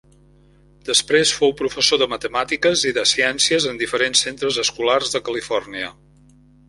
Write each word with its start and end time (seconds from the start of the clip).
Després 0.87 1.33
fou 1.41 1.51
professor 1.59 2.01
de 2.03 2.07
matemàtiques 2.13 2.85
i 2.93 2.93
de 2.99 3.03
ciències 3.11 3.67
en 3.73 3.83
diferents 3.83 4.25
centres 4.29 4.59
escolars 4.65 5.13
de 5.17 5.23
Califòrnia. 5.29 5.93